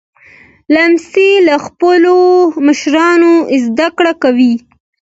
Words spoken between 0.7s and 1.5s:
لمسی